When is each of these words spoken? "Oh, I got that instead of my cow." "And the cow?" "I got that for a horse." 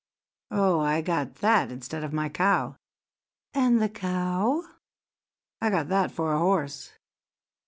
"Oh, 0.49 0.79
I 0.79 1.01
got 1.03 1.35
that 1.41 1.69
instead 1.71 2.03
of 2.03 2.11
my 2.11 2.27
cow." 2.27 2.75
"And 3.53 3.79
the 3.79 3.87
cow?" 3.87 4.63
"I 5.61 5.69
got 5.69 5.89
that 5.89 6.09
for 6.11 6.33
a 6.33 6.39
horse." 6.39 6.93